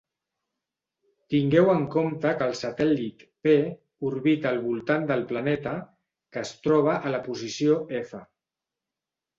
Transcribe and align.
Tingueu 1.33 1.67
en 1.73 1.83
compte 1.95 2.31
que 2.39 2.47
el 2.53 2.57
satèl·lit 2.61 3.21
"P" 3.49 3.55
orbita 4.11 4.51
al 4.55 4.59
voltant 4.65 5.09
del 5.13 5.23
planeta, 5.35 5.77
que 6.35 6.45
es 6.49 6.59
troba 6.67 7.01
a 7.11 7.15
la 7.19 7.23
posició 7.31 7.79
"F". 8.07 8.27